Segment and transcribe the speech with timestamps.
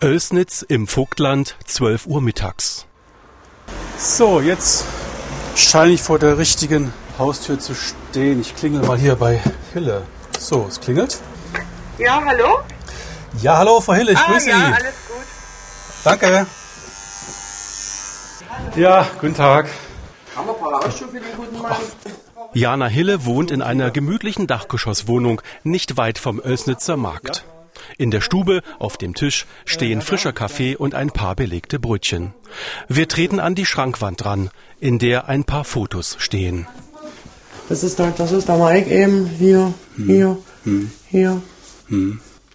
[0.00, 2.86] Oelsnitz im Vogtland, 12 Uhr mittags.
[3.96, 4.84] So, jetzt
[5.56, 8.40] scheine ich vor der richtigen Haustür zu stehen.
[8.40, 9.42] Ich klingel mal hier bei
[9.72, 10.02] Hille.
[10.38, 11.18] So, es klingelt.
[11.98, 12.60] Ja, hallo?
[13.42, 14.64] Ja, hallo, Frau Hille, ich ah, grüße ja, Sie.
[14.64, 15.26] alles gut.
[16.04, 16.46] Danke.
[18.76, 19.68] Ja, guten Tag.
[20.36, 21.76] Haben wir Parausschuhe für den guten Mann?
[22.54, 27.44] Jana Hille wohnt in einer gemütlichen Dachgeschosswohnung nicht weit vom Oelsnitzer Markt.
[27.96, 32.34] In der Stube auf dem Tisch stehen frischer Kaffee und ein paar belegte Brötchen.
[32.88, 36.66] Wir treten an die Schrankwand ran, in der ein paar Fotos stehen.
[37.68, 40.38] Das ist der, das ist der Mike eben hier, hier,
[41.08, 41.42] hier.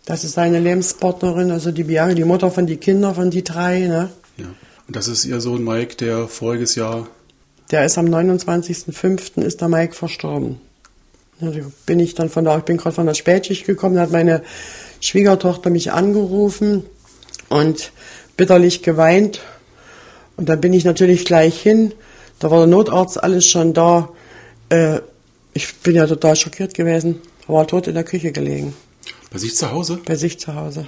[0.06, 3.80] Das ist seine Lebenspartnerin, also die Bianca, die Mutter von die Kinder, von die drei.
[3.80, 4.10] Ne?
[4.38, 4.46] Ja.
[4.88, 7.08] Und das ist Ihr Sohn Mike, der voriges Jahr.
[7.72, 9.42] Der ist am 29.05.
[9.42, 10.60] ist der Mike verstorben.
[11.40, 11.52] Da
[11.86, 14.44] bin ich dann von da, ich bin gerade von der Spätschicht gekommen, da hat meine
[15.02, 16.86] Schwiegertochter mich angerufen
[17.50, 17.92] und
[18.38, 19.42] bitterlich geweint.
[20.38, 21.94] Und dann bin ich natürlich gleich hin.
[22.40, 24.10] Da war der Notarzt alles schon da.
[24.70, 25.00] Äh,
[25.54, 27.22] ich bin ja total schockiert gewesen.
[27.48, 28.74] Er war tot in der Küche gelegen,
[29.32, 30.00] Bei sich zu Hause?
[30.06, 30.88] bei sich zu Hause.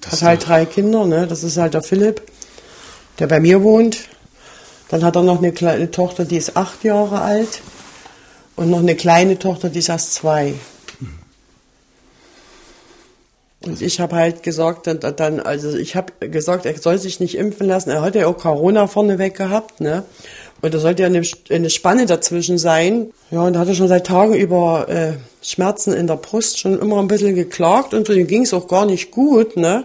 [0.00, 1.26] Das Hat halt drei Kinder, ne?
[1.26, 2.22] Das ist halt der Philipp,
[3.18, 4.08] der bei mir wohnt.
[4.88, 7.62] Dann hat er noch eine kleine Tochter, die ist acht Jahre alt.
[8.56, 10.54] Und noch eine kleine Tochter, die ist erst zwei.
[13.66, 17.66] Und ich habe halt gesagt, dann, also ich habe gesagt, er soll sich nicht impfen
[17.66, 17.90] lassen.
[17.90, 20.04] Er hat ja auch Corona vorneweg gehabt, ne?
[20.60, 23.10] Und da sollte ja eine, eine Spanne dazwischen sein.
[23.30, 26.78] Ja, und da hat er schon seit Tagen über äh, Schmerzen in der Brust schon
[26.78, 29.84] immer ein bisschen geklagt und so, dem ging es auch gar nicht gut, ne?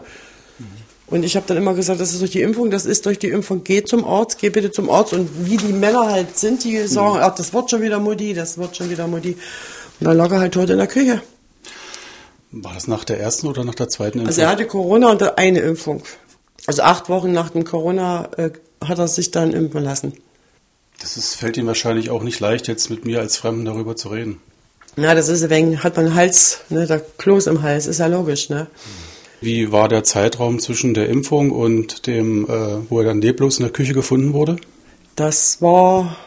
[1.10, 3.30] Und ich habe dann immer gesagt, das ist durch die Impfung, das ist durch die
[3.30, 5.14] Impfung, geh zum Arzt, geh bitte zum Arzt.
[5.14, 8.58] Und wie die Männer halt sind, die sagen, ach, das wird schon wieder Mutti, das
[8.58, 9.36] wird schon wieder Mutti.
[10.00, 11.22] Und dann lag er halt tot in der Küche.
[12.52, 14.28] War das nach der ersten oder nach der zweiten Impfung?
[14.28, 16.04] Also er hatte Corona und eine Impfung.
[16.68, 18.52] Also acht Wochen nach dem Corona äh,
[18.84, 20.14] hat er sich dann impfen lassen.
[21.02, 24.10] das ist, fällt Ihnen wahrscheinlich auch nicht leicht, jetzt mit mir als Fremden darüber zu
[24.10, 24.42] reden.
[24.96, 28.50] Na, das ist wegen, hat man Hals, ne, der Kloß im Hals, ist ja logisch,
[28.50, 28.68] ne?
[29.42, 33.64] Wie war der Zeitraum zwischen der Impfung und dem, äh, wo er dann leblos in
[33.64, 34.58] der Küche gefunden wurde?
[35.16, 36.18] Das war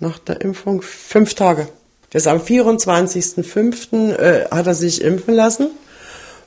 [0.00, 1.68] nach der Impfung fünf Tage.
[2.10, 4.16] Das am 24.05.
[4.16, 5.70] Äh, hat er sich impfen lassen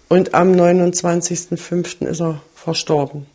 [0.10, 2.06] und am 29.05.
[2.06, 3.26] ist er verstorben.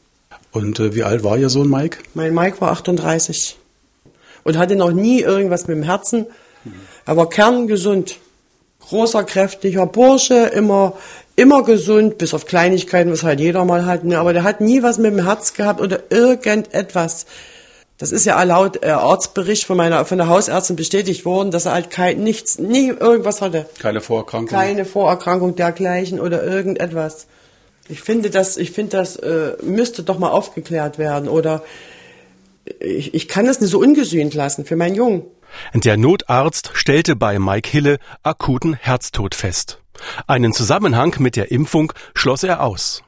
[0.53, 1.99] Und äh, wie alt war Ihr Sohn Mike?
[2.15, 3.57] Mein Mike war 38
[4.45, 6.27] und hatte noch nie irgendwas mit dem Herzen.
[7.07, 8.19] Er war kerngesund.
[8.81, 10.95] Großer, kräftiger Bursche, immer,
[11.39, 14.05] immer gesund, bis auf Kleinigkeiten, was halt jeder mal hat.
[14.05, 17.27] ne, Aber der hat nie was mit dem Herz gehabt oder irgendetwas.
[17.97, 21.73] Das ist ja laut äh, Arztbericht von meiner, von der Hausärztin bestätigt worden, dass er
[21.73, 23.67] halt kein, nichts, nie irgendwas hatte.
[23.79, 24.49] Keine Vorerkrankung?
[24.49, 27.29] Keine Vorerkrankung dergleichen oder irgendetwas.
[27.89, 31.63] Ich finde das, ich finde das äh, müsste doch mal aufgeklärt werden oder
[32.81, 35.23] ich, ich kann das nicht so ungesühnt lassen für meinen Jungen.
[35.75, 39.81] Der Notarzt stellte bei Mike Hille akuten Herztod fest.
[40.27, 43.03] Einen Zusammenhang mit der Impfung schloss er aus.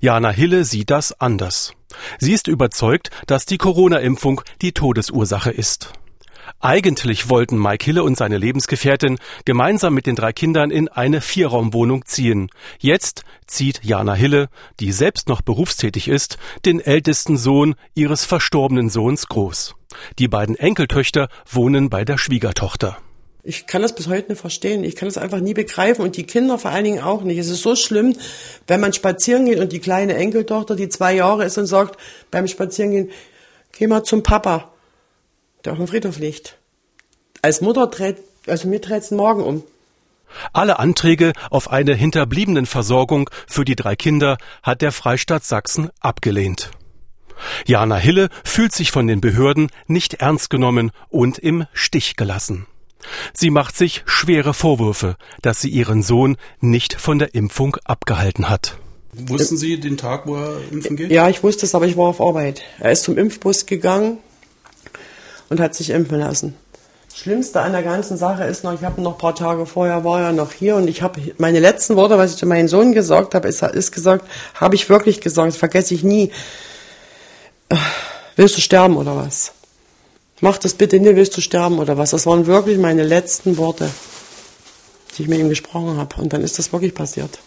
[0.00, 1.72] Jana Hille sieht das anders.
[2.18, 5.92] Sie ist überzeugt, dass die Corona-Impfung die Todesursache ist.
[6.60, 12.04] Eigentlich wollten Mike Hille und seine Lebensgefährtin gemeinsam mit den drei Kindern in eine Vierraumwohnung
[12.04, 12.50] ziehen.
[12.80, 14.48] Jetzt zieht Jana Hille,
[14.80, 19.76] die selbst noch berufstätig ist, den ältesten Sohn ihres verstorbenen Sohns groß.
[20.18, 22.98] Die beiden Enkeltöchter wohnen bei der Schwiegertochter.
[23.48, 24.84] Ich kann das bis heute nicht verstehen.
[24.84, 27.38] Ich kann das einfach nie begreifen und die Kinder vor allen Dingen auch nicht.
[27.38, 28.14] Es ist so schlimm,
[28.66, 31.98] wenn man spazieren geht und die kleine Enkeltochter, die zwei Jahre ist und sagt
[32.30, 33.10] beim Spazierengehen,
[33.72, 34.70] geh mal zum Papa,
[35.64, 36.58] der auf dem Friedhof liegt.
[37.40, 39.62] Als Mutter dreht, also mir dreht's Morgen um.
[40.52, 46.70] Alle Anträge auf eine Hinterbliebenenversorgung für die drei Kinder hat der Freistaat Sachsen abgelehnt.
[47.64, 52.66] Jana Hille fühlt sich von den Behörden nicht ernst genommen und im Stich gelassen.
[53.32, 58.76] Sie macht sich schwere Vorwürfe, dass sie ihren Sohn nicht von der Impfung abgehalten hat.
[59.12, 61.10] Wussten Sie den Tag, wo er impfen geht?
[61.10, 62.62] Ja, ich wusste es, aber ich war auf Arbeit.
[62.78, 64.18] Er ist zum Impfbus gegangen
[65.48, 66.54] und hat sich impfen lassen.
[67.10, 70.04] Das Schlimmste an der ganzen Sache ist noch, ich habe noch ein paar Tage vorher
[70.04, 72.92] war er noch hier und ich habe meine letzten Worte, was ich zu meinem Sohn
[72.92, 74.24] gesagt habe, ist, ist gesagt,
[74.54, 76.30] habe ich wirklich gesagt, das vergesse ich nie.
[77.70, 77.76] Äh,
[78.36, 79.52] Willst du sterben oder was?
[80.40, 82.10] Mach das bitte nicht, willst du sterben oder was?
[82.10, 83.90] Das waren wirklich meine letzten Worte,
[85.16, 86.20] die ich mit ihm gesprochen habe.
[86.20, 87.38] Und dann ist das wirklich passiert.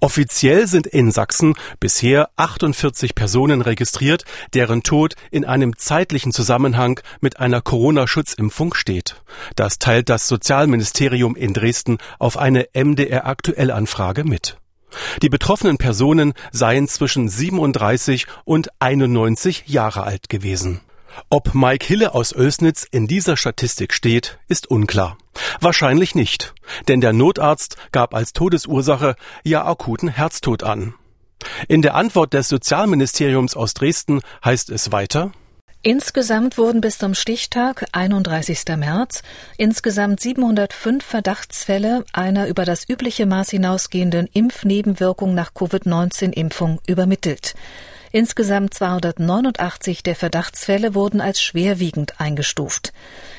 [0.00, 7.40] Offiziell sind in Sachsen bisher 48 Personen registriert, deren Tod in einem zeitlichen Zusammenhang mit
[7.40, 9.16] einer Corona-Schutzimpfung steht.
[9.56, 14.56] Das teilt das Sozialministerium in Dresden auf eine MDR Aktuellanfrage mit.
[15.22, 20.80] Die betroffenen Personen seien zwischen 37 und 91 Jahre alt gewesen.
[21.30, 25.18] Ob Mike Hille aus Oelsnitz in dieser Statistik steht, ist unklar.
[25.60, 26.54] Wahrscheinlich nicht,
[26.88, 30.94] denn der Notarzt gab als Todesursache ja akuten Herztod an.
[31.68, 35.32] In der Antwort des Sozialministeriums aus Dresden heißt es weiter,
[35.82, 38.64] Insgesamt wurden bis zum Stichtag 31.
[38.76, 39.22] März
[39.58, 47.54] insgesamt 705 Verdachtsfälle einer über das übliche Maß hinausgehenden Impfnebenwirkung nach Covid-19-Impfung übermittelt.
[48.10, 52.92] Insgesamt 289 der Verdachtsfälle wurden als schwerwiegend eingestuft.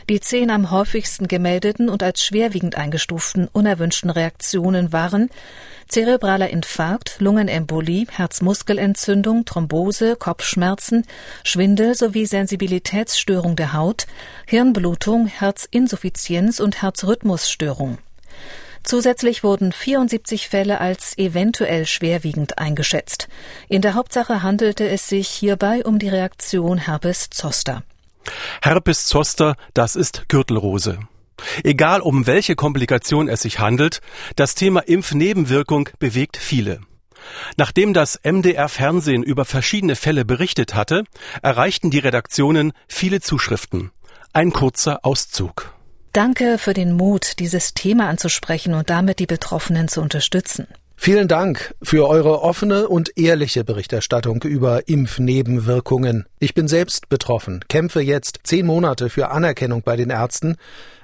[0.10, 5.30] Die zehn am häufigsten gemeldeten und als schwerwiegend eingestuften unerwünschten Reaktionen waren
[5.88, 11.06] zerebraler Infarkt, Lungenembolie, Herzmuskelentzündung, Thrombose, Kopfschmerzen,
[11.44, 14.06] Schwindel sowie Sensibilitätsstörung der Haut,
[14.45, 17.98] Hirnblutung, Herzinsuffizienz und Herzrhythmusstörung.
[18.83, 23.27] Zusätzlich wurden 74 Fälle als eventuell schwerwiegend eingeschätzt.
[23.67, 27.83] In der Hauptsache handelte es sich hierbei um die Reaktion Herpes zoster.
[28.61, 30.99] Herpes zoster, das ist Gürtelrose.
[31.63, 34.01] Egal um welche Komplikation es sich handelt,
[34.35, 36.81] das Thema Impfnebenwirkung bewegt viele.
[37.57, 41.03] Nachdem das MDR Fernsehen über verschiedene Fälle berichtet hatte,
[41.41, 43.91] erreichten die Redaktionen viele Zuschriften.
[44.33, 45.73] Ein kurzer Auszug.
[46.13, 50.67] Danke für den Mut, dieses Thema anzusprechen und damit die Betroffenen zu unterstützen.
[51.01, 56.25] Vielen Dank für eure offene und ehrliche Berichterstattung über Impfnebenwirkungen.
[56.39, 60.57] Ich bin selbst betroffen, kämpfe jetzt zehn Monate für Anerkennung bei den Ärzten.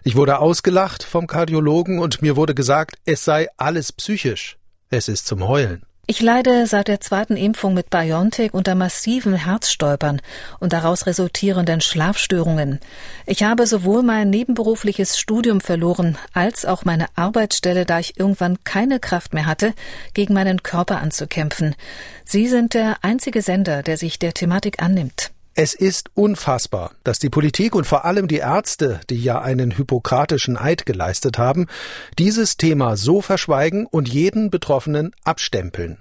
[0.04, 4.58] Ich wurde ausgelacht vom Kardiologen und mir wurde gesagt, es sei alles psychisch.
[4.90, 5.84] Es ist zum Heulen.
[6.08, 10.22] Ich leide seit der zweiten Impfung mit BioNTech unter massiven Herzstolpern
[10.60, 12.80] und daraus resultierenden Schlafstörungen.
[13.26, 19.00] Ich habe sowohl mein nebenberufliches Studium verloren als auch meine Arbeitsstelle, da ich irgendwann keine
[19.00, 19.74] Kraft mehr hatte,
[20.14, 21.76] gegen meinen Körper anzukämpfen.
[22.24, 25.32] Sie sind der einzige Sender, der sich der Thematik annimmt.
[25.58, 30.58] Es ist unfassbar, dass die Politik und vor allem die Ärzte, die ja einen hippokratischen
[30.58, 31.68] Eid geleistet haben,
[32.20, 35.98] dieses Thema so verschweigen und jeden Betroffenen abstempeln.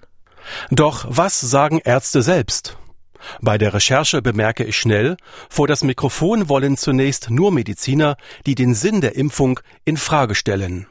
[0.72, 2.76] Doch was sagen Ärzte selbst?
[3.40, 5.16] Bei der Recherche bemerke ich schnell,
[5.48, 8.16] vor das Mikrofon wollen zunächst nur Mediziner,
[8.46, 10.88] die den Sinn der Impfung in Frage stellen.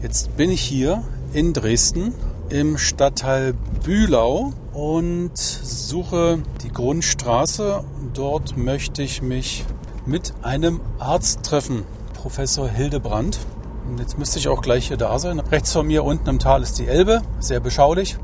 [0.00, 1.04] Jetzt bin ich hier
[1.34, 2.14] in Dresden
[2.54, 3.52] im Stadtteil
[3.82, 7.82] Bühlau und suche die Grundstraße.
[8.12, 9.64] Dort möchte ich mich
[10.06, 13.40] mit einem Arzt treffen, Professor Hildebrand.
[13.88, 15.40] Und jetzt müsste ich auch gleich hier da sein.
[15.40, 18.18] Rechts von mir unten im Tal ist die Elbe, sehr beschaulich.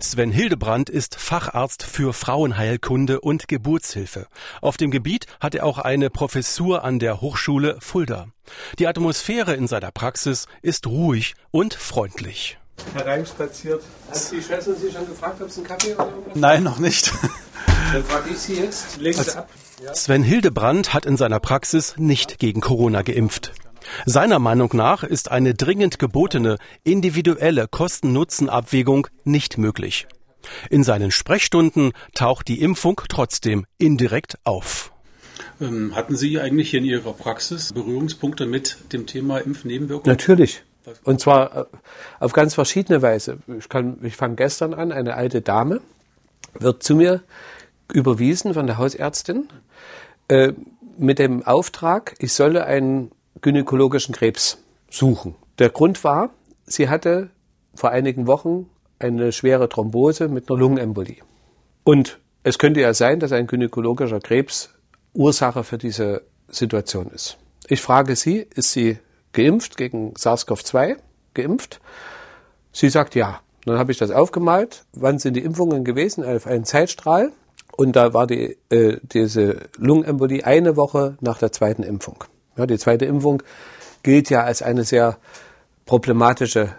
[0.00, 4.28] Sven Hildebrand ist Facharzt für Frauenheilkunde und Geburtshilfe.
[4.62, 8.28] Auf dem Gebiet hat er auch eine Professur an der Hochschule Fulda.
[8.78, 12.58] Die Atmosphäre in seiner Praxis ist ruhig und freundlich
[12.94, 13.82] hereinspaziert.
[14.10, 17.12] Hat die Schwester Sie schon gefragt, ob es einen Kaffee oder irgendwas Nein, noch nicht.
[17.92, 18.98] Dann frage ich Sie jetzt.
[18.98, 19.48] Legen Sie ab.
[19.84, 19.94] Ja.
[19.94, 23.52] Sven Hildebrand hat in seiner Praxis nicht gegen Corona geimpft.
[24.06, 30.06] Seiner Meinung nach ist eine dringend gebotene individuelle Kosten-Nutzen-Abwägung nicht möglich.
[30.70, 34.92] In seinen Sprechstunden taucht die Impfung trotzdem indirekt auf.
[35.60, 40.16] Ähm, hatten Sie eigentlich in Ihrer Praxis Berührungspunkte mit dem Thema Impfnebenwirkungen?
[40.16, 40.62] Natürlich.
[41.04, 41.64] Und zwar äh,
[42.20, 43.38] auf ganz verschiedene Weise.
[43.58, 43.66] Ich,
[44.02, 45.80] ich fange gestern an, eine alte Dame
[46.58, 47.22] wird zu mir
[47.92, 49.48] überwiesen von der Hausärztin
[50.28, 50.52] äh,
[50.98, 54.58] mit dem Auftrag, ich solle einen gynäkologischen Krebs
[54.90, 55.34] suchen.
[55.58, 56.30] Der Grund war,
[56.66, 57.30] sie hatte
[57.74, 58.68] vor einigen Wochen
[58.98, 61.22] eine schwere Thrombose mit einer Lungenembolie.
[61.84, 64.70] Und es könnte ja sein, dass ein gynäkologischer Krebs
[65.14, 67.38] Ursache für diese Situation ist.
[67.68, 68.98] Ich frage Sie, ist sie
[69.32, 70.96] geimpft gegen SARS-CoV-2,
[71.34, 71.80] geimpft.
[72.72, 73.40] Sie sagt ja.
[73.64, 74.84] Dann habe ich das aufgemalt.
[74.92, 76.24] Wann sind die Impfungen gewesen?
[76.24, 77.32] Auf einen Zeitstrahl.
[77.76, 82.24] Und da war die, äh, diese Lungenembolie eine Woche nach der zweiten Impfung.
[82.56, 83.42] Ja, die zweite Impfung
[84.02, 85.18] gilt ja als eine sehr
[85.84, 86.74] problematische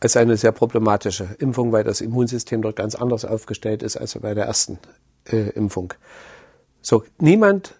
[0.00, 4.32] als eine sehr problematische Impfung, weil das Immunsystem dort ganz anders aufgestellt ist als bei
[4.34, 4.78] der ersten
[5.30, 5.92] äh, Impfung.
[6.80, 7.74] So, niemand,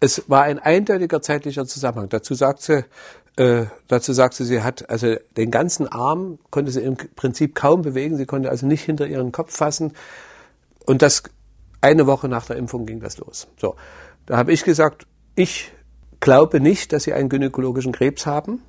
[0.00, 2.08] es war ein eindeutiger zeitlicher Zusammenhang.
[2.08, 2.84] Dazu sagt sie,
[3.36, 7.82] äh, dazu sagt sie, sie hat also den ganzen Arm, konnte sie im Prinzip kaum
[7.82, 9.92] bewegen, sie konnte also nicht hinter ihren Kopf fassen.
[10.86, 11.22] Und das
[11.80, 13.48] eine Woche nach der Impfung ging das los.
[13.56, 13.76] So,
[14.26, 15.72] da habe ich gesagt, ich
[16.20, 18.62] glaube nicht, dass sie einen gynäkologischen Krebs haben,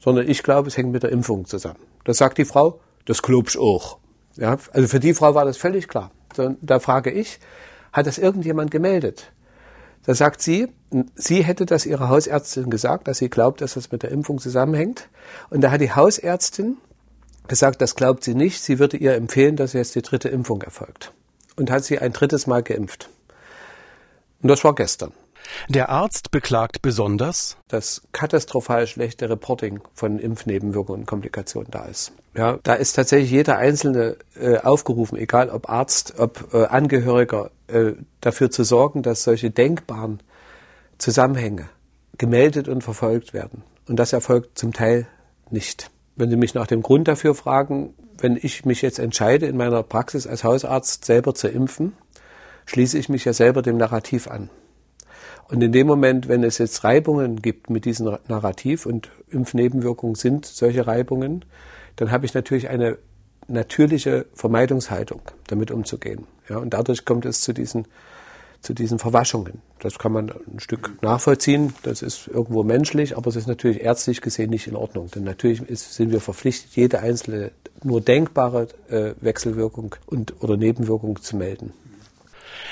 [0.00, 1.78] sondern ich glaube, es hängt mit der Impfung zusammen.
[2.04, 3.98] Das sagt die Frau, das glaubst auch.
[4.36, 6.10] Ja, also für die Frau war das völlig klar.
[6.60, 7.38] Da frage ich,
[7.92, 9.30] hat das irgendjemand gemeldet?
[10.04, 10.68] Da sagt sie,
[11.14, 15.08] sie hätte das ihrer Hausärztin gesagt, dass sie glaubt, dass das mit der Impfung zusammenhängt.
[15.50, 16.76] Und da hat die Hausärztin
[17.46, 18.62] gesagt, das glaubt sie nicht.
[18.62, 21.12] Sie würde ihr empfehlen, dass jetzt die dritte Impfung erfolgt.
[21.56, 23.10] Und hat sie ein drittes Mal geimpft.
[24.42, 25.12] Und das war gestern.
[25.68, 32.12] Der Arzt beklagt besonders, dass katastrophal schlechte Reporting von Impfnebenwirkungen und Komplikationen da ist.
[32.34, 37.92] Ja, da ist tatsächlich jeder Einzelne äh, aufgerufen, egal ob Arzt, ob äh, Angehöriger, äh,
[38.20, 40.20] dafür zu sorgen, dass solche denkbaren
[40.98, 41.68] Zusammenhänge
[42.16, 43.62] gemeldet und verfolgt werden.
[43.88, 45.06] Und das erfolgt zum Teil
[45.50, 45.90] nicht.
[46.16, 49.82] Wenn Sie mich nach dem Grund dafür fragen, wenn ich mich jetzt entscheide, in meiner
[49.82, 51.94] Praxis als Hausarzt selber zu impfen,
[52.66, 54.48] schließe ich mich ja selber dem Narrativ an.
[55.52, 60.46] Und in dem Moment, wenn es jetzt Reibungen gibt mit diesem Narrativ und Impfnebenwirkungen sind
[60.46, 61.44] solche Reibungen,
[61.96, 62.96] dann habe ich natürlich eine
[63.48, 66.26] natürliche Vermeidungshaltung, damit umzugehen.
[66.48, 67.86] Ja, und dadurch kommt es zu diesen,
[68.62, 69.60] zu diesen Verwaschungen.
[69.80, 71.74] Das kann man ein Stück nachvollziehen.
[71.82, 75.10] Das ist irgendwo menschlich, aber es ist natürlich ärztlich gesehen nicht in Ordnung.
[75.14, 77.50] Denn natürlich ist, sind wir verpflichtet, jede einzelne
[77.82, 81.74] nur denkbare äh, Wechselwirkung und, oder Nebenwirkung zu melden.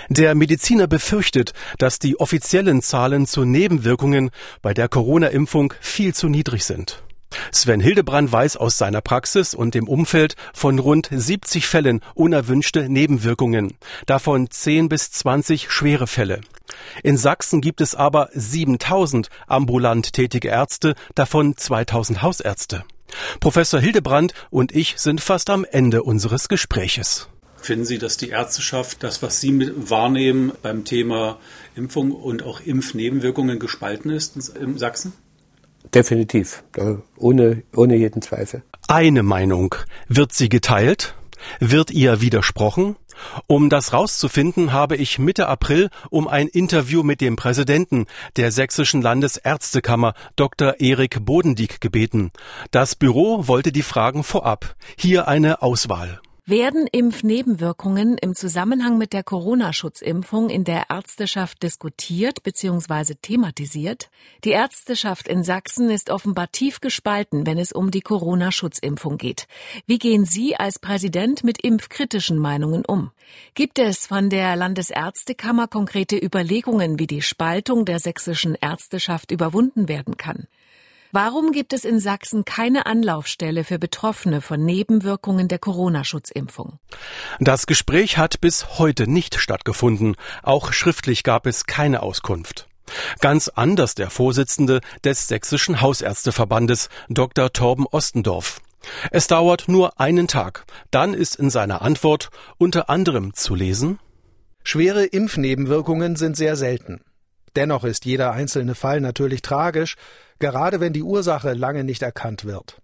[0.08, 4.30] Der Mediziner befürchtet, dass die offiziellen Zahlen zu Nebenwirkungen
[4.62, 7.02] bei der Corona-Impfung viel zu niedrig sind.
[7.52, 13.74] Sven Hildebrand weiß aus seiner Praxis und dem Umfeld von rund 70 Fällen unerwünschte Nebenwirkungen,
[14.06, 16.40] davon 10 bis 20 schwere Fälle.
[17.02, 22.84] In Sachsen gibt es aber 7000 ambulant tätige Ärzte, davon 2000 Hausärzte.
[23.40, 27.29] Professor Hildebrand und ich sind fast am Ende unseres Gespräches.
[27.62, 31.38] Finden Sie, dass die Ärzteschaft das, was Sie wahrnehmen beim Thema
[31.76, 35.12] Impfung und auch Impfnebenwirkungen gespalten ist in Sachsen?
[35.94, 36.62] Definitiv,
[37.16, 38.62] ohne, ohne jeden Zweifel.
[38.86, 39.74] Eine Meinung.
[40.08, 41.14] Wird sie geteilt?
[41.58, 42.96] Wird ihr widersprochen?
[43.46, 49.02] Um das rauszufinden, habe ich Mitte April um ein Interview mit dem Präsidenten der Sächsischen
[49.02, 50.80] Landesärztekammer, Dr.
[50.80, 52.30] Erik Bodendieck, gebeten.
[52.70, 54.76] Das Büro wollte die Fragen vorab.
[54.96, 56.20] Hier eine Auswahl.
[56.50, 63.14] Werden Impfnebenwirkungen im Zusammenhang mit der Corona-Schutzimpfung in der Ärzteschaft diskutiert bzw.
[63.22, 64.10] thematisiert?
[64.42, 69.46] Die Ärzteschaft in Sachsen ist offenbar tief gespalten, wenn es um die Corona-Schutzimpfung geht.
[69.86, 73.12] Wie gehen Sie als Präsident mit impfkritischen Meinungen um?
[73.54, 80.16] Gibt es von der Landesärztekammer konkrete Überlegungen, wie die Spaltung der sächsischen Ärzteschaft überwunden werden
[80.16, 80.48] kann?
[81.12, 86.78] Warum gibt es in Sachsen keine Anlaufstelle für Betroffene von Nebenwirkungen der Corona-Schutzimpfung?
[87.40, 90.16] Das Gespräch hat bis heute nicht stattgefunden.
[90.42, 92.68] Auch schriftlich gab es keine Auskunft.
[93.20, 97.52] Ganz anders der Vorsitzende des Sächsischen Hausärzteverbandes, Dr.
[97.52, 98.60] Torben Ostendorf.
[99.10, 100.64] Es dauert nur einen Tag.
[100.90, 103.98] Dann ist in seiner Antwort unter anderem zu lesen
[104.62, 107.00] Schwere Impfnebenwirkungen sind sehr selten.
[107.56, 109.96] Dennoch ist jeder einzelne Fall natürlich tragisch,
[110.40, 112.80] gerade wenn die Ursache lange nicht erkannt wird.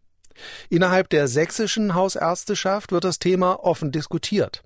[0.69, 4.63] Innerhalb der sächsischen Hausärzteschaft wird das Thema offen diskutiert.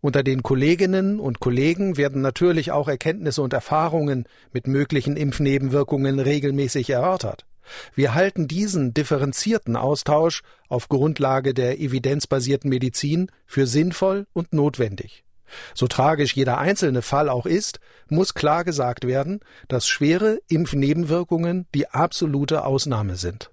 [0.00, 6.90] Unter den Kolleginnen und Kollegen werden natürlich auch Erkenntnisse und Erfahrungen mit möglichen Impfnebenwirkungen regelmäßig
[6.90, 7.46] erörtert.
[7.94, 15.25] Wir halten diesen differenzierten Austausch auf Grundlage der evidenzbasierten Medizin für sinnvoll und notwendig.
[15.74, 21.88] So tragisch jeder einzelne Fall auch ist, muss klar gesagt werden, dass schwere Impfnebenwirkungen die
[21.88, 23.50] absolute Ausnahme sind.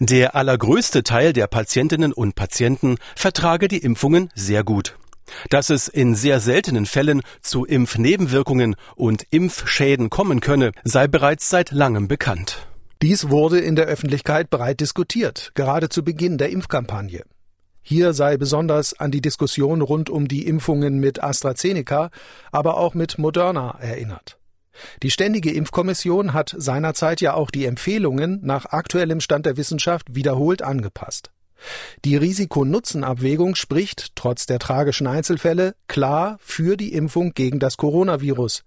[0.00, 4.96] Der allergrößte Teil der Patientinnen und Patienten vertrage die Impfungen sehr gut.
[5.50, 11.70] Dass es in sehr seltenen Fällen zu Impfnebenwirkungen und Impfschäden kommen könne, sei bereits seit
[11.70, 12.66] langem bekannt.
[13.02, 17.24] Dies wurde in der Öffentlichkeit breit diskutiert, gerade zu Beginn der Impfkampagne.
[17.86, 22.08] Hier sei besonders an die Diskussion rund um die Impfungen mit AstraZeneca,
[22.50, 24.38] aber auch mit Moderna erinnert.
[25.02, 30.62] Die Ständige Impfkommission hat seinerzeit ja auch die Empfehlungen nach aktuellem Stand der Wissenschaft wiederholt
[30.62, 31.30] angepasst.
[32.06, 38.64] Die Risiko-Nutzen-Abwägung spricht, trotz der tragischen Einzelfälle, klar für die Impfung gegen das Coronavirus.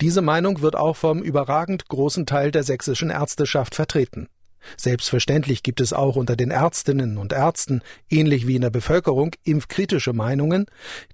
[0.00, 4.28] Diese Meinung wird auch vom überragend großen Teil der sächsischen Ärzteschaft vertreten.
[4.76, 10.12] Selbstverständlich gibt es auch unter den Ärztinnen und Ärzten, ähnlich wie in der Bevölkerung, impfkritische
[10.12, 10.66] Meinungen,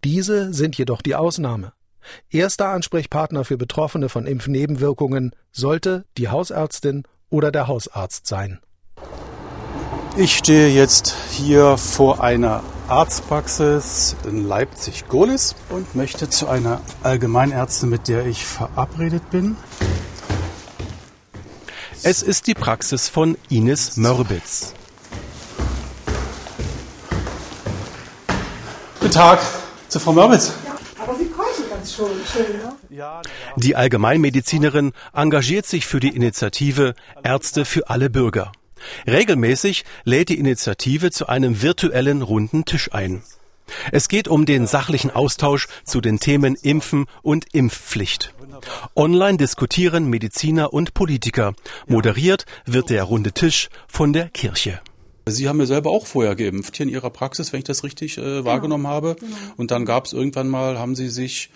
[0.05, 1.73] diese sind jedoch die Ausnahme.
[2.31, 8.61] Erster Ansprechpartner für Betroffene von Impfnebenwirkungen sollte die Hausärztin oder der Hausarzt sein.
[10.17, 18.09] Ich stehe jetzt hier vor einer Arztpraxis in Leipzig-Gohlis und möchte zu einer Allgemeinärztin, mit
[18.09, 19.57] der ich verabredet bin.
[22.05, 24.73] Es ist die Praxis von Ines Mörbitz.
[29.01, 29.41] Guten Tag
[29.89, 30.53] zu Frau Mörbitz.
[30.99, 33.23] Aber Sie keuchen ganz schön, schön, ne?
[33.57, 38.53] Die Allgemeinmedizinerin engagiert sich für die Initiative Ärzte für alle Bürger.
[39.07, 43.23] Regelmäßig lädt die Initiative zu einem virtuellen runden Tisch ein.
[43.93, 48.35] Es geht um den sachlichen Austausch zu den Themen Impfen und Impfpflicht.
[48.97, 51.55] Online diskutieren Mediziner und Politiker.
[51.87, 54.81] Moderiert wird der runde Tisch von der Kirche.
[55.27, 58.19] Sie haben ja selber auch vorher geimpft, hier in Ihrer Praxis, wenn ich das richtig
[58.19, 59.17] äh, wahrgenommen habe.
[59.57, 61.51] Und dann gab es irgendwann mal, haben Sie sich,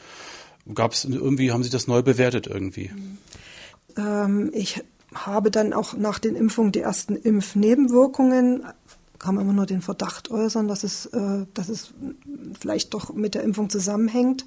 [0.75, 2.91] gab es irgendwie, haben Sie das neu bewertet irgendwie?
[3.97, 4.83] Ähm, ich
[5.15, 8.65] habe dann auch nach den Impfungen die ersten Impfnebenwirkungen,
[9.23, 11.95] kann man immer nur den Verdacht äußern, dass es, äh, dass es
[12.61, 14.45] vielleicht doch mit der Impfung zusammenhängt.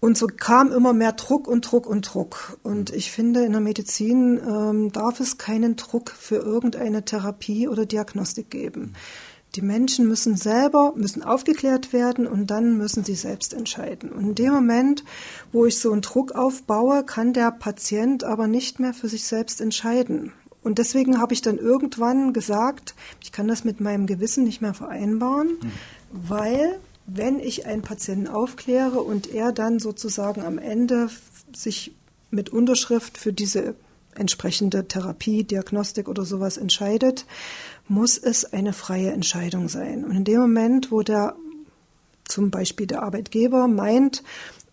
[0.00, 2.58] Und so kam immer mehr Druck und Druck und Druck.
[2.64, 7.86] Und ich finde, in der Medizin ähm, darf es keinen Druck für irgendeine Therapie oder
[7.86, 8.94] Diagnostik geben.
[9.54, 14.10] Die Menschen müssen selber, müssen aufgeklärt werden und dann müssen sie selbst entscheiden.
[14.10, 15.04] Und in dem Moment,
[15.52, 19.60] wo ich so einen Druck aufbaue, kann der Patient aber nicht mehr für sich selbst
[19.60, 20.32] entscheiden.
[20.62, 24.74] Und deswegen habe ich dann irgendwann gesagt, ich kann das mit meinem Gewissen nicht mehr
[24.74, 25.58] vereinbaren,
[26.12, 31.10] weil wenn ich einen Patienten aufkläre und er dann sozusagen am Ende
[31.54, 31.92] sich
[32.30, 33.74] mit Unterschrift für diese
[34.14, 37.26] entsprechende Therapie, Diagnostik oder sowas entscheidet,
[37.88, 40.04] muss es eine freie Entscheidung sein.
[40.04, 41.34] Und in dem Moment, wo der
[42.24, 44.22] zum Beispiel der Arbeitgeber meint,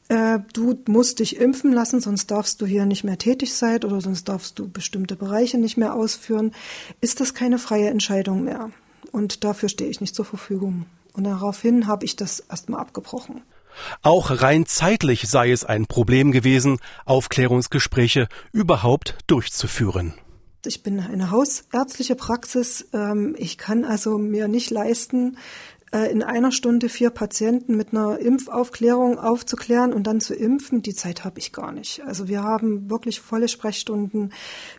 [0.10, 4.02] äh, du musst dich impfen lassen, sonst darfst du hier nicht mehr tätig sein oder
[4.02, 6.52] sonst darfst du bestimmte Bereiche nicht mehr ausführen,
[7.00, 8.72] ist das keine freie Entscheidung mehr.
[9.12, 10.86] Und dafür stehe ich nicht zur Verfügung.
[11.14, 13.42] Und daraufhin habe ich das erstmal abgebrochen.
[14.02, 20.14] Auch rein zeitlich sei es ein Problem gewesen, Aufklärungsgespräche überhaupt durchzuführen.
[20.66, 22.88] Ich bin eine hausärztliche Praxis.
[22.94, 25.38] Ähm, Ich kann also mir nicht leisten,
[25.92, 30.84] in einer Stunde vier Patienten mit einer Impfaufklärung aufzuklären und dann zu impfen.
[30.84, 32.04] Die Zeit habe ich gar nicht.
[32.06, 34.32] Also wir haben wirklich volle Sprechstunden.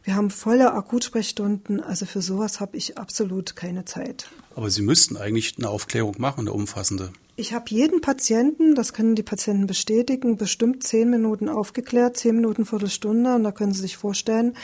[0.05, 1.81] Wir haben volle Akutsprechstunden.
[1.81, 4.31] Also für sowas habe ich absolut keine Zeit.
[4.55, 7.13] Aber Sie müssten eigentlich eine Aufklärung machen, eine umfassende.
[7.41, 12.67] Ich habe jeden Patienten, das können die Patienten bestätigen, bestimmt zehn Minuten aufgeklärt, zehn Minuten,
[12.67, 13.35] Viertelstunde.
[13.35, 14.55] Und da können Sie sich vorstellen,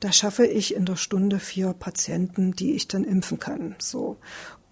[0.00, 3.76] da schaffe ich in der Stunde vier Patienten, die ich dann impfen kann.
[3.78, 4.16] So.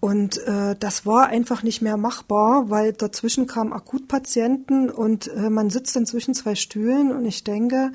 [0.02, 5.70] Und äh, das war einfach nicht mehr machbar, weil dazwischen kamen Akutpatienten und äh, man
[5.70, 7.92] sitzt dann zwischen zwei Stühlen und ich denke,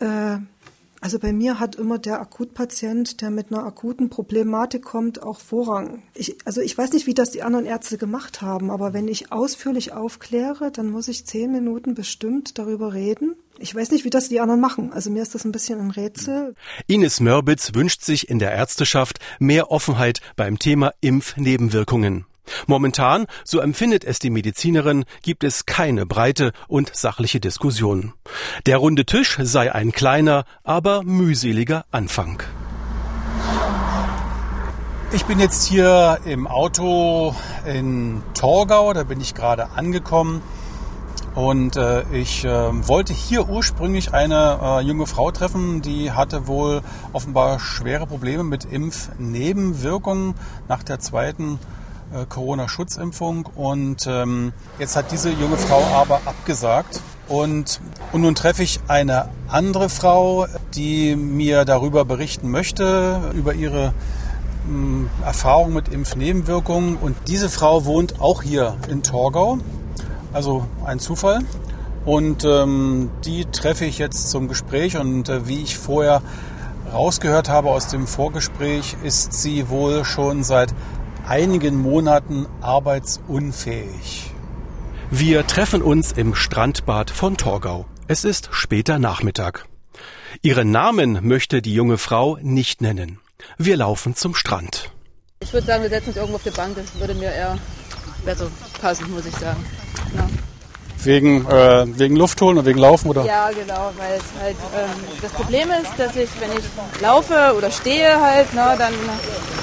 [0.00, 0.38] äh,
[1.00, 6.02] also bei mir hat immer der Akutpatient, der mit einer akuten Problematik kommt, auch Vorrang.
[6.14, 9.30] Ich, also ich weiß nicht, wie das die anderen Ärzte gemacht haben, aber wenn ich
[9.30, 13.36] ausführlich aufkläre, dann muss ich zehn Minuten bestimmt darüber reden.
[13.58, 14.92] Ich weiß nicht, wie das die anderen machen.
[14.92, 16.54] Also mir ist das ein bisschen ein Rätsel.
[16.86, 22.26] Ines Mörbitz wünscht sich in der Ärzteschaft mehr Offenheit beim Thema Impfnebenwirkungen.
[22.66, 28.12] Momentan, so empfindet es die Medizinerin, gibt es keine breite und sachliche Diskussion.
[28.66, 32.42] Der runde Tisch sei ein kleiner, aber mühseliger Anfang.
[35.12, 40.42] Ich bin jetzt hier im Auto in Torgau, da bin ich gerade angekommen.
[41.36, 46.80] Und äh, ich äh, wollte hier ursprünglich eine äh, junge Frau treffen, die hatte wohl
[47.12, 50.34] offenbar schwere Probleme mit Impfnebenwirkungen
[50.66, 51.58] nach der zweiten
[52.10, 53.50] äh, Corona-Schutzimpfung.
[53.54, 57.02] Und ähm, jetzt hat diese junge Frau aber abgesagt.
[57.28, 63.92] Und, und nun treffe ich eine andere Frau, die mir darüber berichten möchte, über ihre
[64.66, 66.96] mh, Erfahrung mit Impfnebenwirkungen.
[66.96, 69.58] Und diese Frau wohnt auch hier in Torgau.
[70.36, 71.38] Also ein Zufall.
[72.04, 74.98] Und ähm, die treffe ich jetzt zum Gespräch.
[74.98, 76.20] Und äh, wie ich vorher
[76.92, 80.74] rausgehört habe aus dem Vorgespräch, ist sie wohl schon seit
[81.26, 84.30] einigen Monaten arbeitsunfähig.
[85.10, 87.86] Wir treffen uns im Strandbad von Torgau.
[88.06, 89.64] Es ist später Nachmittag.
[90.42, 93.20] Ihren Namen möchte die junge Frau nicht nennen.
[93.56, 94.90] Wir laufen zum Strand.
[95.40, 96.76] Ich würde sagen, wir setzen uns irgendwo auf die Bank.
[96.76, 97.56] Das würde mir eher
[98.26, 98.48] besser
[98.82, 99.64] passen, muss ich sagen.
[101.06, 103.24] Wegen, äh, wegen Luft holen und wegen Laufen, oder?
[103.24, 104.90] Ja, genau, weil es halt ähm,
[105.22, 108.92] das Problem ist, dass ich, wenn ich laufe oder stehe halt, ne, dann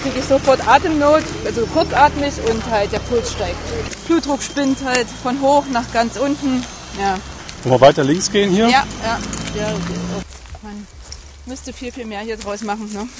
[0.01, 3.57] kriege ich sofort Atemnot, also kurzatmig und halt der Puls steigt.
[4.07, 6.63] Blutdruck spinnt halt von hoch nach ganz unten.
[6.99, 7.17] Ja,
[7.63, 8.67] Wollen wir weiter links gehen hier?
[8.67, 9.19] ja, ja.
[9.55, 9.73] ja
[10.61, 10.87] man
[11.45, 12.91] müsste viel, viel mehr hier draus machen.
[12.93, 13.07] Ne?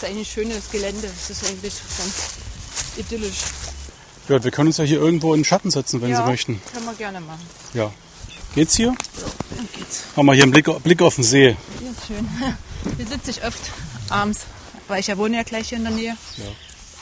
[0.00, 1.08] Das ist eigentlich ein schönes Gelände.
[1.08, 2.14] Das ist eigentlich ganz
[2.98, 3.40] idyllisch.
[4.28, 6.60] Ja, wir können uns ja hier irgendwo in den Schatten setzen, wenn ja, Sie möchten.
[6.72, 7.40] Können wir gerne machen.
[7.72, 7.90] Ja.
[8.54, 8.94] Geht's hier?
[9.56, 10.04] Dann geht's.
[10.16, 11.48] Haben wir hier einen Blick, Blick auf den See.
[11.48, 11.56] Ja,
[12.06, 12.28] schön.
[12.96, 13.70] Hier sitze ich oft
[14.08, 14.46] abends,
[14.86, 16.16] weil ich ja wohne ja gleich hier in der Nähe.
[16.36, 16.44] Ja.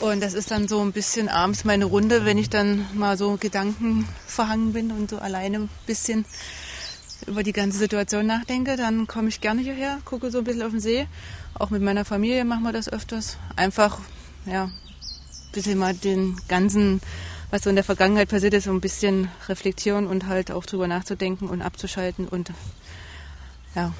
[0.07, 3.37] Und das ist dann so ein bisschen abends meine Runde, wenn ich dann mal so
[3.37, 6.25] Gedanken verhangen bin und so alleine ein bisschen
[7.25, 10.71] über die ganze Situation nachdenke, dann komme ich gerne hierher, gucke so ein bisschen auf
[10.71, 11.07] den See.
[11.55, 13.37] Auch mit meiner Familie machen wir das öfters.
[13.55, 13.99] Einfach,
[14.45, 14.69] ja,
[15.57, 17.01] bisschen mal den ganzen,
[17.49, 20.87] was so in der Vergangenheit passiert ist, so ein bisschen reflektieren und halt auch drüber
[20.87, 22.51] nachzudenken und abzuschalten und
[23.75, 23.93] ja,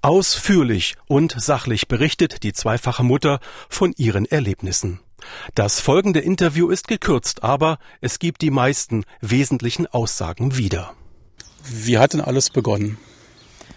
[0.00, 5.00] Ausführlich und sachlich berichtet die zweifache Mutter von ihren Erlebnissen.
[5.54, 10.94] Das folgende Interview ist gekürzt, aber es gibt die meisten wesentlichen Aussagen wieder.
[11.64, 12.98] Wie hat denn alles begonnen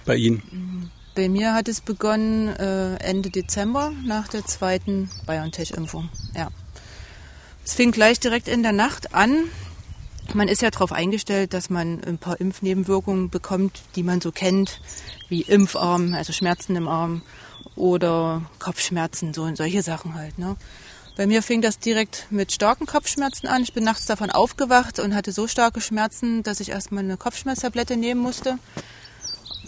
[0.06, 0.92] bei Ihnen?
[1.16, 6.10] Bei mir hat es begonnen äh, Ende Dezember nach der zweiten BioNTech-Impfung.
[6.36, 6.50] Ja.
[7.66, 9.46] Es fing gleich direkt in der Nacht an.
[10.36, 14.80] Man ist ja darauf eingestellt, dass man ein paar Impfnebenwirkungen bekommt, die man so kennt,
[15.30, 17.24] wie Impfarm, also Schmerzen im Arm
[17.76, 20.38] oder Kopfschmerzen, so und solche Sachen halt.
[20.38, 20.58] Ne?
[21.18, 23.64] Bei mir fing das direkt mit starken Kopfschmerzen an.
[23.64, 27.98] Ich bin nachts davon aufgewacht und hatte so starke Schmerzen, dass ich erstmal eine Kopfschmerztablette
[27.98, 28.60] nehmen musste,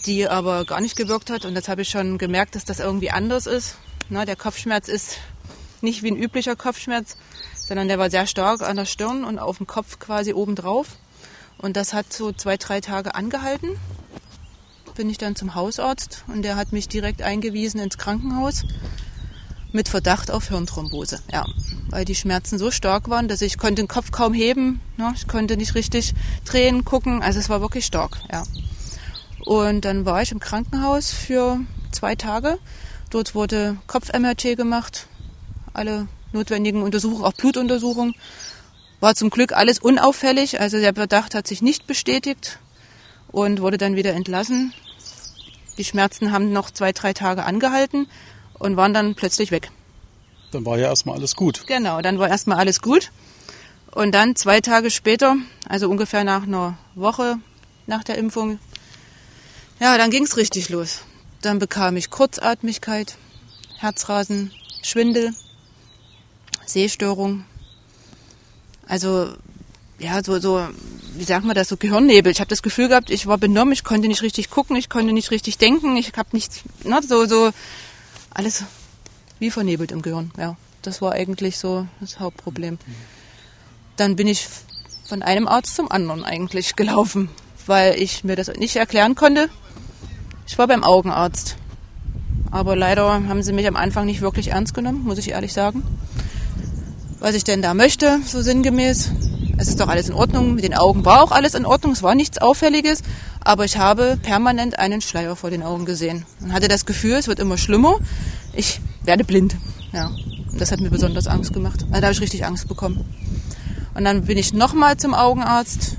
[0.06, 1.44] die aber gar nicht gewirkt hat.
[1.44, 3.76] Und jetzt habe ich schon gemerkt, dass das irgendwie anders ist.
[4.08, 5.18] Na, der Kopfschmerz ist
[5.80, 7.16] nicht wie ein üblicher Kopfschmerz,
[7.68, 10.96] sondern der war sehr stark an der Stirn und auf dem Kopf quasi obendrauf.
[11.58, 13.76] Und das hat so zwei, drei Tage angehalten
[14.98, 18.64] bin ich dann zum Hausarzt und der hat mich direkt eingewiesen ins Krankenhaus
[19.70, 21.20] mit Verdacht auf Hirnthrombose.
[21.32, 21.46] Ja,
[21.88, 24.80] weil die Schmerzen so stark waren, dass ich konnte den Kopf kaum heben.
[24.96, 25.12] Ne?
[25.14, 27.22] Ich konnte nicht richtig drehen, gucken.
[27.22, 28.18] Also es war wirklich stark.
[28.32, 28.42] Ja.
[29.44, 31.60] Und dann war ich im Krankenhaus für
[31.92, 32.58] zwei Tage.
[33.10, 35.06] Dort wurde Kopf-MRT gemacht,
[35.74, 38.14] alle notwendigen Untersuchungen, auch Blutuntersuchungen.
[39.00, 42.58] War zum Glück alles unauffällig, also der Verdacht hat sich nicht bestätigt
[43.30, 44.72] und wurde dann wieder entlassen.
[45.76, 48.08] Die Schmerzen haben noch zwei, drei Tage angehalten
[48.58, 49.70] und waren dann plötzlich weg.
[50.50, 51.66] Dann war ja erstmal alles gut.
[51.66, 53.12] Genau, dann war erstmal alles gut.
[53.92, 55.36] Und dann zwei Tage später,
[55.68, 57.36] also ungefähr nach einer Woche
[57.86, 58.58] nach der Impfung,
[59.80, 61.02] ja, dann ging es richtig los.
[61.40, 63.16] Dann bekam ich Kurzatmigkeit,
[63.78, 64.50] Herzrasen,
[64.82, 65.32] Schwindel,
[66.68, 67.44] Sehstörung.
[68.86, 69.28] Also
[69.98, 70.66] ja, so, so,
[71.14, 72.30] wie sagt man das, so Gehirnnebel.
[72.30, 75.12] Ich habe das Gefühl gehabt, ich war benommen, ich konnte nicht richtig gucken, ich konnte
[75.12, 77.50] nicht richtig denken, ich habe nichts, ne, so, so,
[78.30, 78.64] alles
[79.38, 80.30] wie vernebelt im Gehirn.
[80.38, 82.78] Ja, das war eigentlich so das Hauptproblem.
[83.96, 84.48] Dann bin ich
[85.08, 87.28] von einem Arzt zum anderen eigentlich gelaufen,
[87.66, 89.48] weil ich mir das nicht erklären konnte.
[90.46, 91.56] Ich war beim Augenarzt.
[92.50, 95.82] Aber leider haben sie mich am Anfang nicht wirklich ernst genommen, muss ich ehrlich sagen.
[97.20, 99.10] Was ich denn da möchte, so sinngemäß
[99.60, 100.54] es ist doch alles in Ordnung.
[100.54, 101.92] Mit den Augen war auch alles in Ordnung.
[101.92, 103.02] Es war nichts Auffälliges.
[103.40, 107.26] Aber ich habe permanent einen Schleier vor den Augen gesehen und hatte das Gefühl, es
[107.26, 107.96] wird immer schlimmer.
[108.52, 109.56] Ich werde blind.
[109.92, 110.12] Ja,
[110.56, 111.82] das hat mir besonders Angst gemacht.
[111.88, 113.04] Also da habe ich richtig Angst bekommen.
[113.94, 115.96] Und dann bin ich nochmal zum Augenarzt.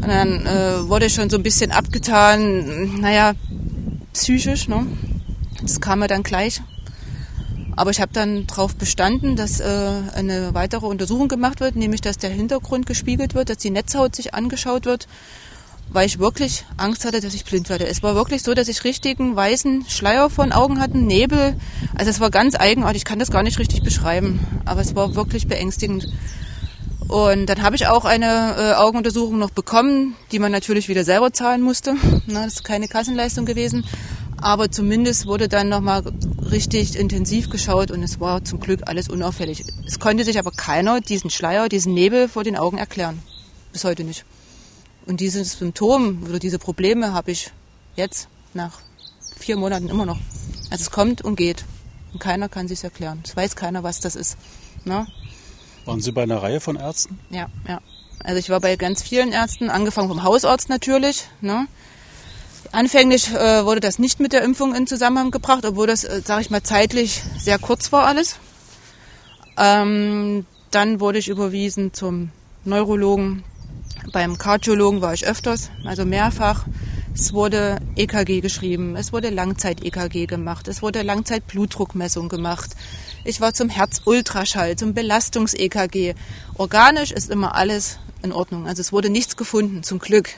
[0.00, 3.00] Und dann äh, wurde ich schon so ein bisschen abgetan.
[3.00, 3.32] Naja,
[4.12, 4.68] psychisch.
[4.68, 4.86] Ne?
[5.62, 6.62] Das kam mir dann gleich.
[7.76, 9.64] Aber ich habe dann darauf bestanden, dass äh,
[10.14, 14.34] eine weitere Untersuchung gemacht wird, nämlich dass der Hintergrund gespiegelt wird, dass die Netzhaut sich
[14.34, 15.08] angeschaut wird,
[15.90, 17.86] weil ich wirklich Angst hatte, dass ich blind werde.
[17.86, 21.56] Es war wirklich so, dass ich richtigen weißen Schleier von Augen hatte, Nebel.
[21.94, 25.14] Also es war ganz eigenartig, ich kann das gar nicht richtig beschreiben, aber es war
[25.14, 26.08] wirklich beängstigend.
[27.08, 31.32] Und dann habe ich auch eine äh, Augenuntersuchung noch bekommen, die man natürlich wieder selber
[31.32, 31.94] zahlen musste.
[32.26, 33.84] Na, das ist keine Kassenleistung gewesen.
[34.44, 36.02] Aber zumindest wurde dann nochmal
[36.50, 39.64] richtig intensiv geschaut und es war zum Glück alles unauffällig.
[39.86, 43.22] Es konnte sich aber keiner diesen Schleier, diesen Nebel vor den Augen erklären.
[43.72, 44.26] Bis heute nicht.
[45.06, 47.52] Und dieses Symptom oder diese Probleme habe ich
[47.96, 48.80] jetzt nach
[49.34, 50.18] vier Monaten immer noch.
[50.70, 51.64] Also es kommt und geht.
[52.12, 53.22] Und keiner kann sich erklären.
[53.24, 54.36] Es weiß keiner, was das ist.
[54.84, 55.06] Ne?
[55.86, 57.18] Waren Sie bei einer Reihe von Ärzten?
[57.30, 57.80] Ja, ja.
[58.22, 61.24] Also ich war bei ganz vielen Ärzten, angefangen vom Hausarzt natürlich.
[61.40, 61.66] Ne?
[62.74, 66.42] Anfänglich äh, wurde das nicht mit der Impfung in Zusammenhang gebracht, obwohl das, äh, sage
[66.42, 68.40] ich mal, zeitlich sehr kurz war alles.
[69.56, 72.30] Ähm, dann wurde ich überwiesen zum
[72.64, 73.44] Neurologen.
[74.12, 76.66] Beim Kardiologen war ich öfters, also mehrfach.
[77.14, 82.72] Es wurde EKG geschrieben, es wurde Langzeit-EKG gemacht, es wurde Langzeit-Blutdruckmessung gemacht.
[83.22, 86.14] Ich war zum Herz-Ultraschall, zum Belastungs-EKG.
[86.56, 88.66] Organisch ist immer alles in Ordnung.
[88.66, 90.30] Also es wurde nichts gefunden, zum Glück.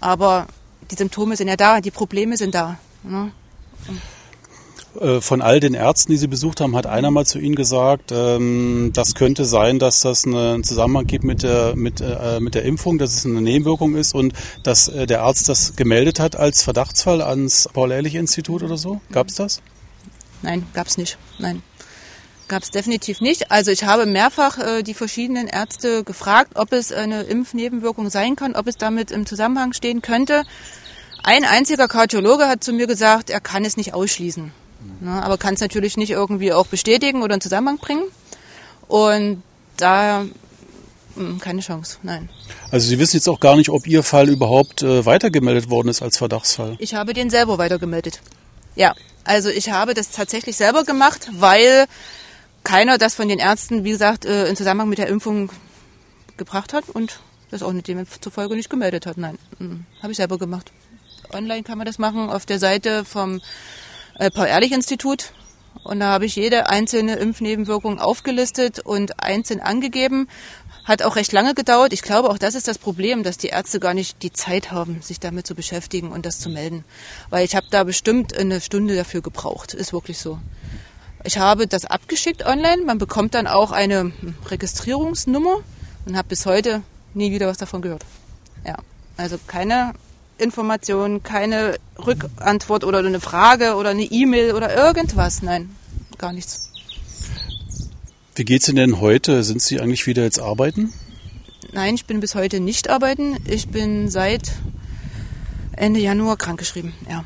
[0.00, 0.48] Aber
[0.90, 2.78] die Symptome sind ja da, die Probleme sind da.
[3.02, 3.32] Ne?
[4.98, 8.10] Äh, von all den Ärzten, die Sie besucht haben, hat einer mal zu Ihnen gesagt,
[8.12, 12.64] ähm, das könnte sein, dass das einen Zusammenhang gibt mit der, mit, äh, mit der
[12.64, 14.32] Impfung, dass es eine Nebenwirkung ist und
[14.64, 19.00] dass äh, der Arzt das gemeldet hat als Verdachtsfall ans Paul-Ehrlich-Institut oder so?
[19.12, 19.62] Gab es das?
[20.42, 21.18] nein, gab's nicht.
[21.38, 21.62] Nein.
[22.50, 23.50] Gab's definitiv nicht.
[23.50, 28.56] Also ich habe mehrfach äh, die verschiedenen Ärzte gefragt, ob es eine Impfnebenwirkung sein kann,
[28.56, 30.42] ob es damit im Zusammenhang stehen könnte.
[31.22, 34.52] Ein einziger Kardiologe hat zu mir gesagt, er kann es nicht ausschließen.
[35.00, 38.04] Na, aber kann es natürlich nicht irgendwie auch bestätigen oder in Zusammenhang bringen.
[38.88, 39.42] Und
[39.76, 40.24] da
[41.14, 42.28] hm, keine Chance, nein.
[42.70, 46.02] Also Sie wissen jetzt auch gar nicht, ob Ihr Fall überhaupt äh, weitergemeldet worden ist
[46.02, 46.76] als Verdachtsfall.
[46.78, 48.20] Ich habe den selber weitergemeldet.
[48.74, 51.86] Ja, also ich habe das tatsächlich selber gemacht, weil
[52.64, 55.50] keiner das von den Ärzten, wie gesagt, äh, in Zusammenhang mit der Impfung
[56.36, 57.20] gebracht hat und
[57.50, 59.16] das auch nicht demzufolge nicht gemeldet hat.
[59.18, 60.72] Nein, hm, habe ich selber gemacht.
[61.32, 63.40] Online kann man das machen auf der Seite vom
[64.18, 65.32] äh, Paul-Ehrlich-Institut.
[65.84, 70.28] Und da habe ich jede einzelne Impfnebenwirkung aufgelistet und einzeln angegeben.
[70.84, 71.92] Hat auch recht lange gedauert.
[71.92, 75.00] Ich glaube, auch das ist das Problem, dass die Ärzte gar nicht die Zeit haben,
[75.02, 76.84] sich damit zu beschäftigen und das zu melden.
[77.30, 79.72] Weil ich habe da bestimmt eine Stunde dafür gebraucht.
[79.72, 80.38] Ist wirklich so.
[81.24, 82.82] Ich habe das abgeschickt online.
[82.84, 84.12] Man bekommt dann auch eine
[84.48, 85.58] Registrierungsnummer
[86.06, 86.82] und habe bis heute
[87.14, 88.04] nie wieder was davon gehört.
[88.66, 88.76] Ja,
[89.16, 89.92] also keine
[90.38, 95.42] Information, keine Rückantwort oder eine Frage oder eine E-Mail oder irgendwas.
[95.42, 95.76] Nein,
[96.16, 96.70] gar nichts.
[98.34, 99.42] Wie geht's Ihnen denn heute?
[99.42, 100.92] Sind Sie eigentlich wieder jetzt arbeiten?
[101.72, 103.36] Nein, ich bin bis heute nicht arbeiten.
[103.46, 104.52] Ich bin seit
[105.72, 107.24] Ende Januar krankgeschrieben, ja.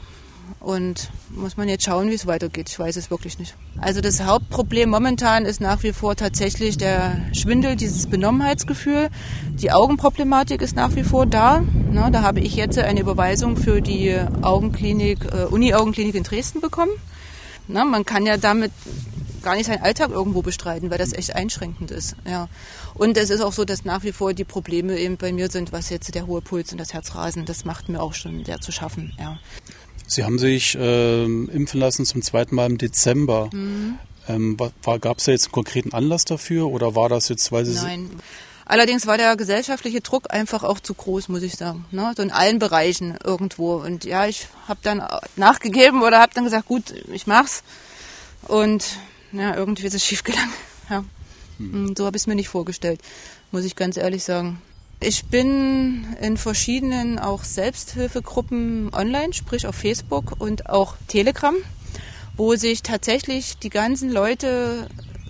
[0.64, 2.70] Und muss man jetzt schauen, wie es weitergeht.
[2.70, 3.54] Ich weiß es wirklich nicht.
[3.76, 9.10] Also das Hauptproblem momentan ist nach wie vor tatsächlich der Schwindel, dieses Benommenheitsgefühl.
[9.50, 11.62] Die Augenproblematik ist nach wie vor da.
[11.92, 16.92] Na, da habe ich jetzt eine Überweisung für die Augenklinik, äh, Uni-Augenklinik in Dresden bekommen.
[17.68, 18.72] Na, man kann ja damit
[19.42, 22.16] gar nicht seinen Alltag irgendwo bestreiten, weil das echt einschränkend ist.
[22.26, 22.48] Ja.
[22.94, 25.72] Und es ist auch so, dass nach wie vor die Probleme eben bei mir sind,
[25.72, 28.72] was jetzt der hohe Puls und das Herzrasen, das macht mir auch schon sehr zu
[28.72, 29.12] schaffen.
[29.18, 29.38] Ja.
[30.06, 33.50] Sie haben sich äh, impfen lassen zum zweiten Mal im Dezember.
[33.52, 33.98] Mhm.
[34.28, 37.74] Ähm, Gab es da jetzt einen konkreten Anlass dafür oder war das jetzt, weil Sie...
[37.74, 38.10] Nein.
[38.66, 41.84] Allerdings war der gesellschaftliche Druck einfach auch zu groß, muss ich sagen.
[41.90, 42.14] Ne?
[42.16, 43.74] So in allen Bereichen irgendwo.
[43.74, 45.02] Und ja, ich habe dann
[45.36, 47.62] nachgegeben oder habe dann gesagt, gut, ich mach's.
[48.48, 48.98] Und
[49.32, 50.52] ja, irgendwie ist es schiefgegangen.
[50.90, 51.02] Ja.
[51.56, 51.94] Hm.
[51.96, 53.00] So habe ich es mir nicht vorgestellt,
[53.50, 54.60] muss ich ganz ehrlich sagen.
[55.00, 61.54] Ich bin in verschiedenen auch Selbsthilfegruppen online, sprich auf Facebook und auch Telegram,
[62.36, 64.88] wo sich tatsächlich die ganzen Leute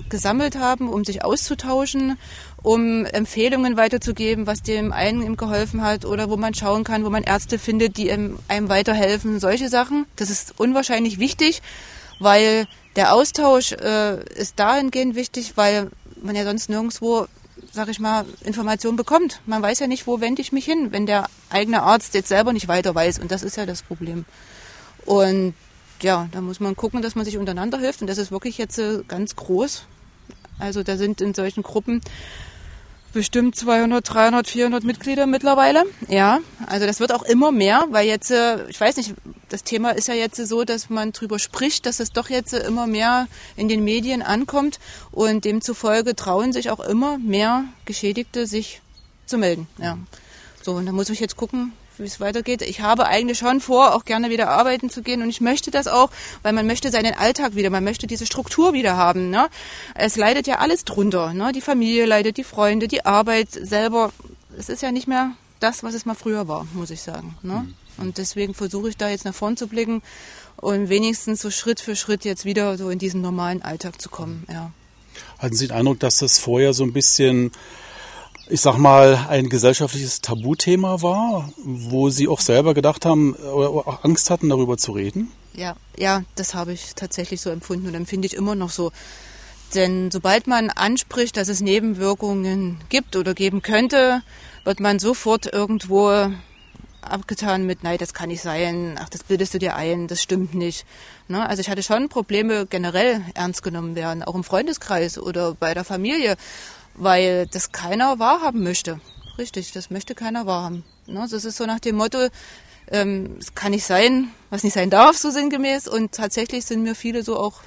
[0.09, 2.19] gesammelt haben, um sich auszutauschen,
[2.63, 7.11] um Empfehlungen weiterzugeben, was dem einen ihm geholfen hat oder wo man schauen kann, wo
[7.11, 10.07] man Ärzte findet, die einem weiterhelfen, solche Sachen.
[10.17, 11.63] Das ist unwahrscheinlich wichtig,
[12.21, 15.91] weil der Austausch äh, ist dahingehend wichtig, weil
[16.23, 17.27] man ja sonst nirgendwo
[17.75, 19.41] sag ich mal, Informationen bekommt.
[19.47, 22.53] Man weiß ja nicht, wo wende ich mich hin, wenn der eigene Arzt jetzt selber
[22.53, 23.19] nicht weiter weiß.
[23.19, 24.25] Und das ist ja das Problem.
[25.05, 25.55] Und
[26.01, 28.01] ja, da muss man gucken, dass man sich untereinander hilft.
[28.01, 29.87] Und das ist wirklich jetzt äh, ganz groß.
[30.61, 32.01] Also da sind in solchen Gruppen
[33.15, 35.85] bestimmt 200, 300, 400 Mitglieder mittlerweile.
[36.09, 39.15] Ja, also das wird auch immer mehr, weil jetzt, äh, ich weiß nicht,
[39.49, 42.87] das Thema ist ja jetzt so, dass man drüber spricht, dass es doch jetzt immer
[42.87, 44.81] mehr in den Medien ankommt
[45.13, 48.83] und demzufolge trauen sich auch immer mehr Geschädigte sich
[49.27, 49.67] zu melden.
[49.79, 49.97] Ja.
[50.63, 52.63] So, und da muss ich jetzt gucken, wie es weitergeht.
[52.63, 55.87] Ich habe eigentlich schon vor, auch gerne wieder arbeiten zu gehen und ich möchte das
[55.87, 56.11] auch,
[56.43, 59.31] weil man möchte seinen Alltag wieder, man möchte diese Struktur wieder haben.
[59.31, 59.49] Ne?
[59.95, 61.35] Es leidet ja alles drunter.
[61.35, 61.53] Ne?
[61.53, 64.13] Die Familie leidet, die Freunde, die Arbeit selber.
[64.59, 67.37] Es ist ja nicht mehr das, was es mal früher war, muss ich sagen.
[67.43, 67.67] Ne?
[67.67, 67.75] Mhm.
[67.97, 70.03] Und deswegen versuche ich da jetzt nach vorn zu blicken
[70.57, 74.45] und wenigstens so Schritt für Schritt jetzt wieder so in diesen normalen Alltag zu kommen.
[74.51, 74.73] Ja.
[75.39, 77.53] Hatten Sie den Eindruck, dass das vorher so ein bisschen
[78.49, 84.05] ich sag mal, ein gesellschaftliches Tabuthema war, wo Sie auch selber gedacht haben oder auch
[84.05, 85.31] Angst hatten, darüber zu reden?
[85.55, 88.93] Ja, ja, das habe ich tatsächlich so empfunden und empfinde ich immer noch so.
[89.75, 94.23] Denn sobald man anspricht, dass es Nebenwirkungen gibt oder geben könnte,
[94.65, 96.31] wird man sofort irgendwo
[97.01, 100.55] abgetan mit, nein, das kann nicht sein, ach, das bildest du dir ein, das stimmt
[100.55, 100.87] nicht.
[101.29, 101.47] Ne?
[101.47, 105.85] Also ich hatte schon Probleme generell ernst genommen werden, auch im Freundeskreis oder bei der
[105.85, 106.37] Familie
[106.95, 109.01] weil das keiner wahrhaben möchte.
[109.39, 110.85] Richtig, das möchte keiner wahrhaben.
[111.07, 111.27] Ne?
[111.29, 112.29] Das ist so nach dem Motto,
[112.91, 115.89] ähm, es kann nicht sein, was nicht sein darf, so sinngemäß.
[115.89, 117.63] Und tatsächlich sind mir viele so auch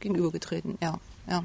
[0.00, 0.78] gegenübergetreten.
[0.82, 1.44] Ja, ja.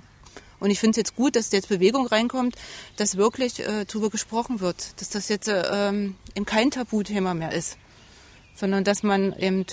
[0.60, 2.56] Und ich finde es jetzt gut, dass jetzt Bewegung reinkommt,
[2.95, 7.52] dass wirklich äh, darüber gesprochen wird, dass das jetzt äh, ähm, eben kein Tabuthema mehr
[7.52, 7.78] ist,
[8.56, 9.65] sondern dass man eben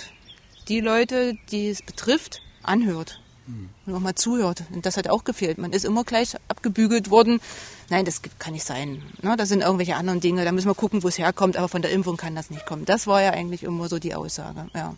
[0.67, 3.20] die Leute, die es betrifft, anhört
[3.85, 4.63] und auch mal zuhört.
[4.73, 5.57] Und das hat auch gefehlt.
[5.57, 7.41] Man ist immer gleich abgebügelt worden.
[7.89, 9.01] Nein, das kann nicht sein.
[9.21, 10.45] Ne, das sind irgendwelche anderen Dinge.
[10.45, 11.57] Da müssen wir gucken, wo es herkommt.
[11.57, 12.85] Aber von der Impfung kann das nicht kommen.
[12.85, 14.67] Das war ja eigentlich immer so die Aussage.
[14.73, 14.95] Ja.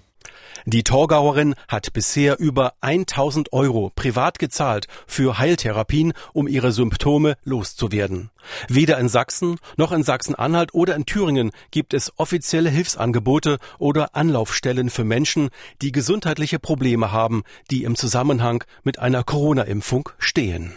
[0.65, 8.29] Die Torgauerin hat bisher über 1000 Euro privat gezahlt für Heiltherapien, um ihre Symptome loszuwerden.
[8.67, 14.89] Weder in Sachsen noch in Sachsen-Anhalt oder in Thüringen gibt es offizielle Hilfsangebote oder Anlaufstellen
[14.89, 15.49] für Menschen,
[15.81, 20.73] die gesundheitliche Probleme haben, die im Zusammenhang mit einer Corona-Impfung stehen.